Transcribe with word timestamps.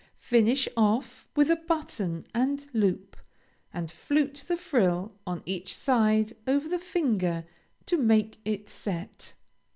Finish 0.17 0.67
off 0.75 1.29
with 1.35 1.51
a 1.51 1.55
button 1.55 2.25
and 2.33 2.65
loop, 2.73 3.15
and 3.71 3.91
flute 3.91 4.43
the 4.47 4.57
frill 4.57 5.13
on 5.27 5.43
each 5.45 5.75
side 5.75 6.33
over 6.47 6.67
the 6.67 6.79
finger 6.79 7.45
to 7.85 7.97
make 7.97 8.39
it 8.43 8.67
set. 8.67 9.35